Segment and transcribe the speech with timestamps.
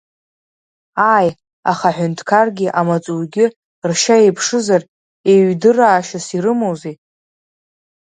[1.13, 1.29] Ааи,
[1.71, 3.45] аха аҳәынҭқаргьы амаҵуҩгьы
[3.89, 4.81] ршьа еиԥшызар,
[5.31, 6.95] еиҩдыраашьас ирымои?